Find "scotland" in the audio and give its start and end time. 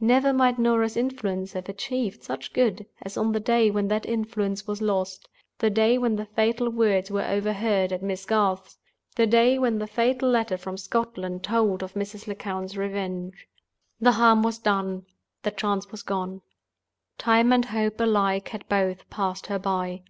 10.78-11.42